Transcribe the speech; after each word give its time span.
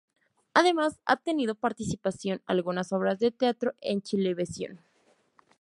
Además 0.55 0.97
ha 1.05 1.15
tenido 1.15 1.53
participación 1.53 2.41
algunas 2.47 2.91
obras 2.91 3.19
de 3.19 3.29
"Teatro 3.29 3.75
en 3.81 4.01
Chilevisión". 4.01 4.79